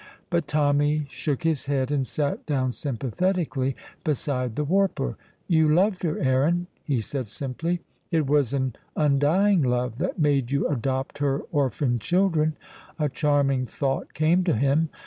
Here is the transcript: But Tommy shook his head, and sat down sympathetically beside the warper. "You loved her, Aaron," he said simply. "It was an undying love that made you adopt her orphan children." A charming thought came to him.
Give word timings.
But 0.31 0.47
Tommy 0.47 1.05
shook 1.11 1.43
his 1.43 1.65
head, 1.65 1.91
and 1.91 2.07
sat 2.07 2.47
down 2.47 2.71
sympathetically 2.71 3.75
beside 4.03 4.55
the 4.55 4.63
warper. 4.63 5.15
"You 5.47 5.71
loved 5.71 6.01
her, 6.01 6.17
Aaron," 6.17 6.65
he 6.83 7.01
said 7.01 7.29
simply. 7.29 7.81
"It 8.09 8.25
was 8.25 8.51
an 8.51 8.75
undying 8.95 9.61
love 9.61 9.99
that 9.99 10.17
made 10.17 10.49
you 10.49 10.67
adopt 10.67 11.19
her 11.19 11.41
orphan 11.51 11.99
children." 11.99 12.55
A 12.97 13.09
charming 13.09 13.67
thought 13.67 14.15
came 14.15 14.43
to 14.45 14.55
him. 14.55 14.89